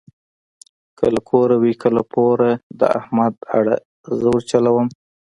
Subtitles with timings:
[0.97, 3.75] که له کوره وي که له پوره د احمد اړه
[4.19, 4.87] زه ورچلوم.